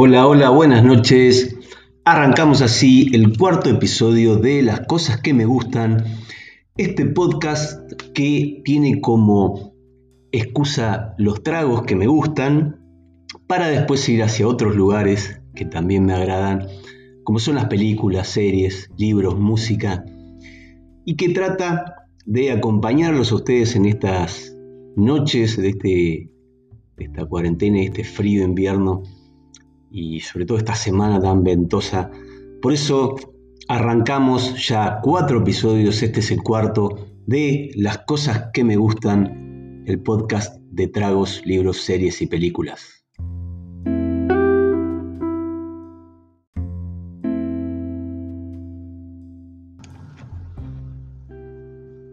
[0.00, 1.56] Hola, hola, buenas noches.
[2.04, 6.04] Arrancamos así el cuarto episodio de Las cosas que me gustan.
[6.76, 9.74] Este podcast que tiene como
[10.30, 12.80] excusa los tragos que me gustan
[13.48, 16.68] para después ir hacia otros lugares que también me agradan,
[17.24, 20.04] como son las películas, series, libros, música,
[21.04, 24.56] y que trata de acompañarlos a ustedes en estas
[24.94, 25.88] noches de, este,
[26.98, 29.02] de esta cuarentena, este frío invierno
[29.90, 32.10] y sobre todo esta semana tan ventosa.
[32.60, 33.16] Por eso
[33.68, 40.00] arrancamos ya cuatro episodios, este es el cuarto, de Las cosas que me gustan, el
[40.00, 43.04] podcast de tragos, libros, series y películas.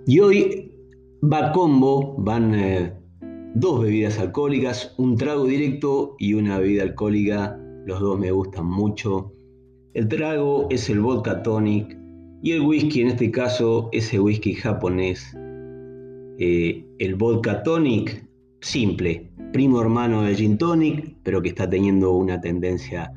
[0.07, 0.71] Y hoy
[1.23, 2.93] va combo, van eh,
[3.55, 9.32] dos bebidas alcohólicas, un trago directo y una bebida alcohólica los dos me gustan mucho.
[9.94, 11.98] El trago es el vodka tonic
[12.41, 15.36] y el whisky, en este caso, es el whisky japonés.
[16.38, 18.28] Eh, el vodka tonic,
[18.62, 23.13] simple, primo hermano del gin tonic, pero que está teniendo una tendencia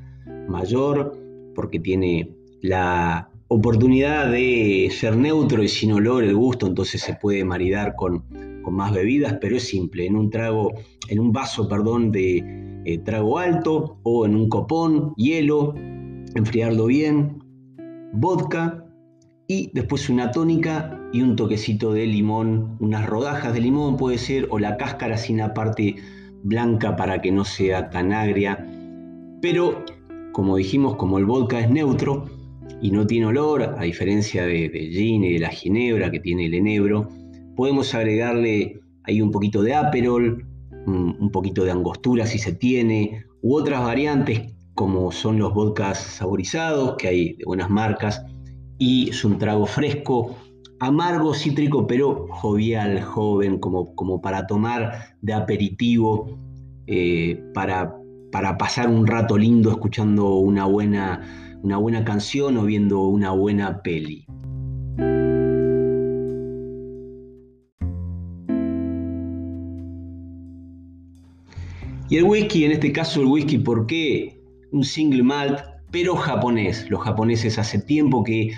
[0.48, 1.16] mayor
[1.54, 7.44] porque tiene la oportunidad de ser neutro y sin olor el gusto, entonces se puede
[7.44, 8.24] maridar con,
[8.62, 10.72] con más bebidas, pero es simple, en un trago,
[11.08, 15.74] en un vaso, perdón, de eh, trago alto o en un copón, hielo,
[16.34, 17.36] enfriarlo bien,
[18.14, 18.82] vodka
[19.46, 24.48] y después una tónica y un toquecito de limón, unas rodajas de limón puede ser
[24.50, 25.96] o la cáscara sin la parte
[26.42, 28.66] blanca para que no sea tan agria.
[29.42, 29.84] Pero
[30.32, 32.24] como dijimos, como el vodka es neutro
[32.80, 36.46] y no tiene olor, a diferencia de, de gin y de la ginebra que tiene
[36.46, 37.06] el enebro,
[37.54, 40.47] podemos agregarle ahí un poquito de aperol,
[40.88, 46.94] un poquito de angostura si se tiene, u otras variantes como son los vodkas saborizados,
[46.98, 48.24] que hay de buenas marcas,
[48.78, 50.36] y es un trago fresco,
[50.78, 56.38] amargo, cítrico, pero jovial, joven, como, como para tomar de aperitivo,
[56.86, 57.92] eh, para,
[58.30, 63.82] para pasar un rato lindo escuchando una buena, una buena canción o viendo una buena
[63.82, 64.26] peli.
[72.10, 74.40] Y el whisky, en este caso el whisky, ¿por qué?
[74.72, 75.60] Un single malt,
[75.90, 76.88] pero japonés.
[76.88, 78.52] Los japoneses hace tiempo que,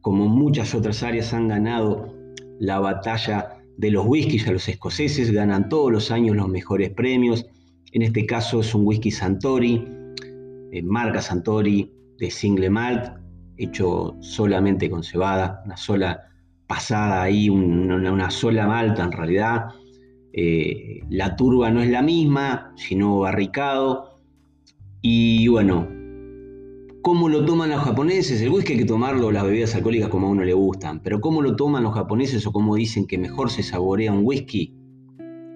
[0.00, 2.14] como muchas otras áreas, han ganado
[2.60, 7.44] la batalla de los whiskies a los escoceses, ganan todos los años los mejores premios.
[7.90, 9.84] En este caso es un whisky Santori,
[10.70, 13.12] eh, marca Santori de single malt,
[13.56, 16.28] hecho solamente con cebada, una sola
[16.68, 19.66] pasada ahí, una sola malta en realidad
[20.36, 24.18] eh, la turba no es la misma, sino barricado.
[25.00, 25.86] Y bueno,
[27.02, 28.42] ¿cómo lo toman los japoneses?
[28.42, 31.40] El whisky hay que tomarlo, las bebidas alcohólicas como a uno le gustan, pero ¿cómo
[31.40, 34.74] lo toman los japoneses o cómo dicen que mejor se saborea un whisky?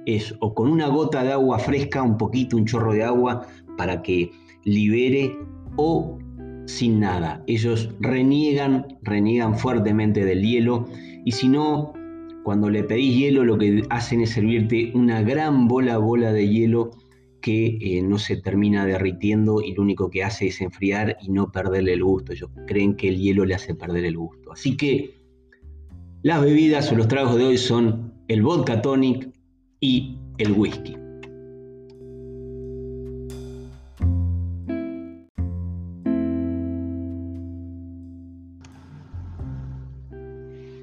[0.06, 4.00] Es o con una gota de agua fresca, un poquito, un chorro de agua, para
[4.00, 4.30] que
[4.62, 5.36] libere,
[5.76, 6.18] o
[6.66, 7.42] sin nada.
[7.48, 10.86] Ellos reniegan, reniegan fuertemente del hielo,
[11.24, 11.94] y si no,
[12.48, 16.92] cuando le pedís hielo, lo que hacen es servirte una gran bola, bola de hielo
[17.42, 21.52] que eh, no se termina derritiendo y lo único que hace es enfriar y no
[21.52, 22.32] perderle el gusto.
[22.32, 24.50] Ellos creen que el hielo le hace perder el gusto.
[24.50, 25.14] Así que
[26.22, 29.28] las bebidas o los tragos de hoy son el vodka tonic
[29.80, 30.96] y el whisky.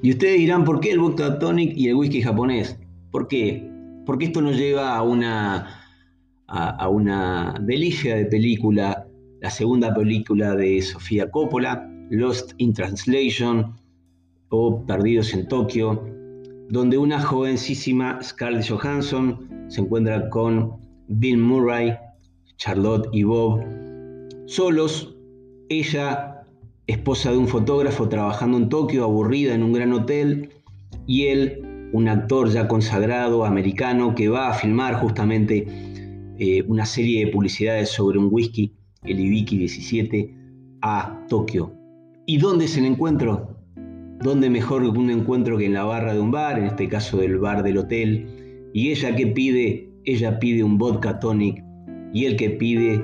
[0.05, 2.77] Y ustedes dirán, ¿por qué el vodka tonic y el whisky japonés?
[3.09, 3.67] ¿Por qué?
[4.05, 5.81] Porque esto nos lleva a una,
[6.45, 9.07] a, una delicia de película,
[9.41, 13.73] la segunda película de Sofía Coppola, Lost in Translation
[14.49, 16.07] o Perdidos en Tokio,
[16.69, 20.73] donde una jovencísima Scarlett Johansson se encuentra con
[21.07, 21.97] Bill Murray,
[22.57, 23.59] Charlotte y Bob,
[24.45, 25.15] solos,
[25.69, 26.34] ella
[26.87, 30.49] esposa de un fotógrafo trabajando en Tokio, aburrida en un gran hotel,
[31.07, 35.65] y él, un actor ya consagrado, americano, que va a filmar justamente
[36.37, 38.73] eh, una serie de publicidades sobre un whisky,
[39.03, 40.35] el Ibiki 17,
[40.81, 41.73] a Tokio.
[42.25, 43.55] ¿Y dónde es el encuentro?
[44.21, 47.37] ¿Dónde mejor un encuentro que en la barra de un bar, en este caso del
[47.37, 48.69] bar del hotel?
[48.73, 49.89] ¿Y ella qué pide?
[50.05, 51.63] Ella pide un vodka tonic
[52.13, 53.03] y el que pide,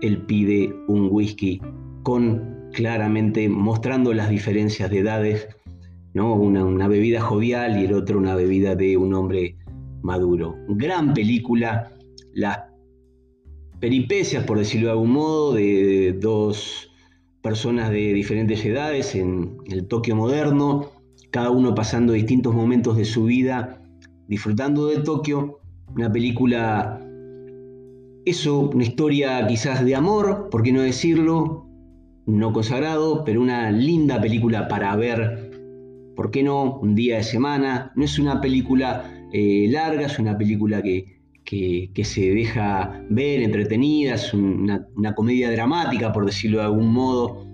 [0.00, 1.60] él pide un whisky
[2.02, 5.48] con claramente mostrando las diferencias de edades,
[6.12, 6.34] ¿no?
[6.34, 9.56] Una, bebida jovial y el otro una bebida de un hombre
[10.02, 10.56] maduro.
[10.68, 11.90] Gran película,
[12.34, 12.58] las
[13.80, 16.90] peripecias, por decirlo de algún modo, de dos
[17.42, 20.90] personas de diferentes edades en el Tokio moderno,
[21.30, 23.82] cada uno pasando distintos momentos de su vida,
[24.28, 25.60] disfrutando de Tokio,
[25.94, 27.00] una película,
[28.24, 31.66] eso, una historia quizás de amor, por qué no decirlo,
[32.26, 35.50] no consagrado, pero una linda película para ver,
[36.16, 36.78] ¿por qué no?
[36.78, 41.12] Un día de semana, no es una película eh, larga, es una película que,
[42.04, 47.46] se deja ver, entretenida, es una, comedia dramática, por decirlo de algún modo.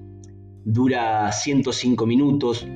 [0.64, 2.66] Dura 105 minutos.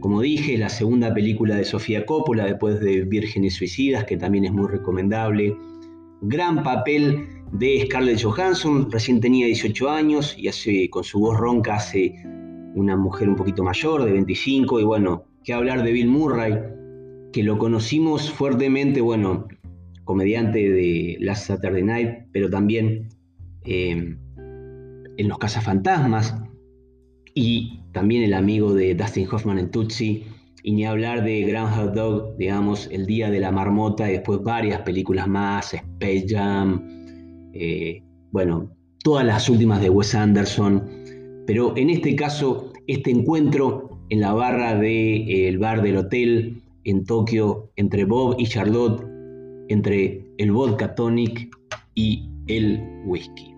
[0.00, 4.52] Como dije, la segunda película de Sofía Coppola después de Vírgenes Suicidas, que también es
[4.52, 5.56] muy recomendable.
[6.22, 11.76] Gran papel de Scarlett Johansson, recién tenía 18 años y hace, con su voz ronca
[11.76, 12.14] hace
[12.74, 16.58] una mujer un poquito mayor, de 25, y bueno, qué hablar de Bill Murray,
[17.32, 19.48] que lo conocimos fuertemente, bueno,
[20.04, 23.08] comediante de Last Saturday Night, pero también
[23.64, 24.16] eh,
[25.16, 26.34] en Los Cazafantasmas
[27.34, 30.24] y también el amigo de Dustin Hoffman en Tootsie,
[30.62, 34.82] y ni hablar de Groundhog Dog, digamos, El Día de la Marmota, y después varias
[34.82, 36.99] películas más, Space Jam,
[37.52, 38.02] eh,
[38.32, 38.70] bueno,
[39.02, 40.84] todas las últimas de Wes Anderson,
[41.46, 47.70] pero en este caso, este encuentro en la barra del bar del hotel en Tokio
[47.76, 49.04] entre Bob y Charlotte,
[49.68, 51.56] entre el vodka tonic
[51.94, 53.54] y el whisky.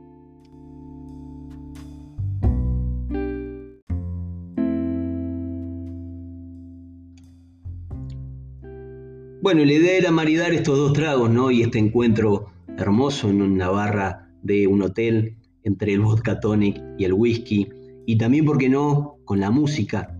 [9.43, 11.50] Bueno, la idea era maridar estos dos tragos, ¿no?
[11.50, 12.47] Y este encuentro
[12.78, 17.69] hermoso en una barra de un hotel entre el vodka tonic y el whisky.
[18.06, 20.19] Y también, ¿por qué no?, con la música.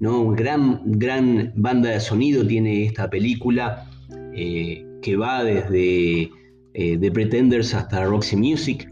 [0.00, 0.30] ¿no?
[0.32, 3.88] Gran, gran banda de sonido tiene esta película.
[4.34, 6.30] Eh, que va desde
[6.72, 8.90] eh, The Pretenders hasta Roxy Music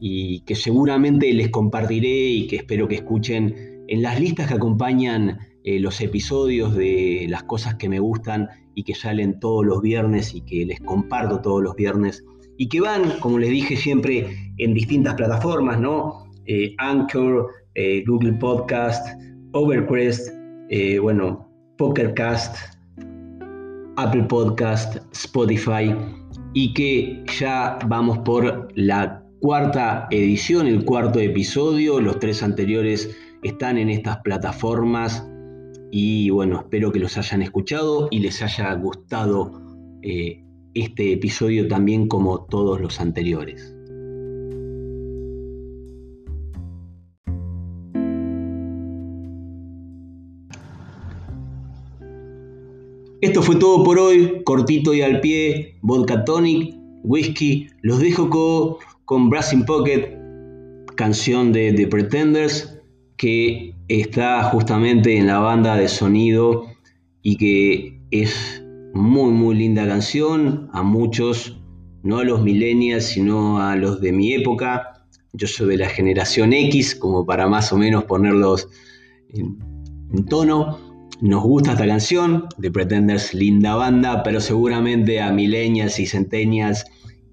[0.00, 5.38] y que seguramente les compartiré y que espero que escuchen en las listas que acompañan
[5.64, 10.34] eh, los episodios de las cosas que me gustan y que salen todos los viernes
[10.34, 12.24] y que les comparto todos los viernes
[12.58, 16.24] y que van, como les dije siempre, en distintas plataformas, ¿no?
[16.46, 17.48] Eh, Anchor,
[18.06, 19.06] Google Podcast,
[19.52, 20.30] Overcrest,
[21.00, 22.56] bueno, Pokercast,
[23.96, 25.94] Apple Podcast, Spotify
[26.54, 32.00] y que ya vamos por la cuarta edición, el cuarto episodio.
[32.00, 33.10] Los tres anteriores
[33.42, 35.28] están en estas plataformas
[35.90, 39.60] y bueno, espero que los hayan escuchado y les haya gustado
[40.02, 40.44] eh,
[40.80, 43.74] este episodio también como todos los anteriores.
[53.20, 56.72] Esto fue todo por hoy, cortito y al pie, vodka tonic,
[57.02, 57.66] whisky.
[57.82, 58.30] Los dejo
[59.04, 60.16] con, Brass in Pocket,
[60.94, 62.78] canción de The Pretenders,
[63.16, 66.66] que está justamente en la banda de sonido
[67.22, 68.62] y que es
[68.94, 70.68] muy muy linda canción.
[70.72, 71.60] A muchos,
[72.02, 75.04] no a los millennials, sino a los de mi época.
[75.32, 78.68] Yo soy de la generación X, como para más o menos ponerlos
[79.34, 80.78] en tono.
[81.20, 86.84] Nos gusta esta canción, The Pretenders, linda banda, pero seguramente a milenias y centenias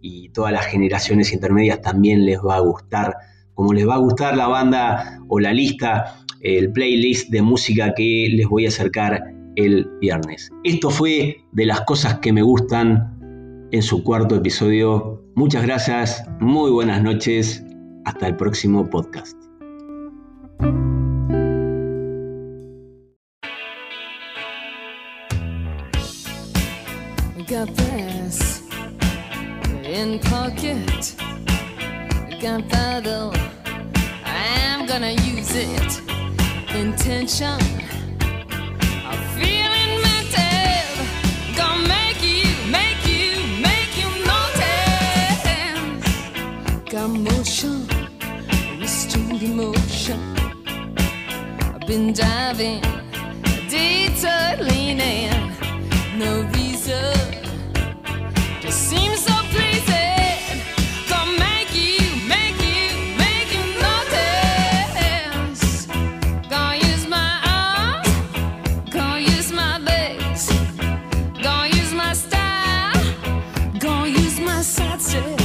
[0.01, 3.15] y todas las generaciones intermedias también les va a gustar,
[3.53, 8.27] como les va a gustar la banda o la lista, el playlist de música que
[8.31, 9.23] les voy a acercar
[9.55, 10.51] el viernes.
[10.63, 15.21] Esto fue de las cosas que me gustan en su cuarto episodio.
[15.35, 17.63] Muchas gracias, muy buenas noches,
[18.05, 19.35] hasta el próximo podcast.
[51.87, 52.81] been driving,
[53.69, 55.29] detour leaning,
[56.17, 57.13] no reason.
[58.59, 60.63] Just seems so pleasing.
[61.07, 65.85] Gonna make you, make you, make you notice.
[66.49, 68.09] Gonna use my arms,
[68.89, 70.49] gonna use my legs,
[71.43, 73.03] gonna use my style,
[73.79, 75.44] gonna use my side.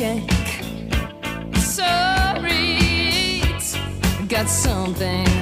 [0.00, 0.26] No one
[4.94, 5.37] like me.